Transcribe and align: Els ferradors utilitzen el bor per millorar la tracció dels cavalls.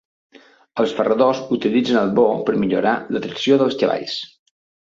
Els 0.83 0.93
ferradors 0.99 1.41
utilitzen 1.57 1.99
el 2.01 2.09
bor 2.21 2.41
per 2.49 2.57
millorar 2.63 2.97
la 3.17 3.25
tracció 3.27 3.61
dels 3.65 3.79
cavalls. 3.85 4.21